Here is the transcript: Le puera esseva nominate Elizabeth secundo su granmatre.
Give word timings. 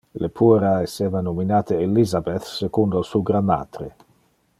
Le 0.21 0.27
puera 0.35 0.71
esseva 0.85 1.21
nominate 1.21 1.77
Elizabeth 1.87 2.41
secundo 2.53 3.03
su 3.03 3.21
granmatre. 3.21 3.95